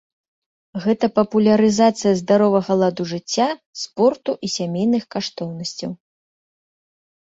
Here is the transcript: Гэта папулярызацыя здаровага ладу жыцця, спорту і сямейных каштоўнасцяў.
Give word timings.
Гэта 0.85 1.09
папулярызацыя 1.17 2.13
здаровага 2.23 2.79
ладу 2.81 3.03
жыцця, 3.13 3.47
спорту 3.85 4.31
і 4.49 4.53
сямейных 4.59 5.03
каштоўнасцяў. 5.17 5.91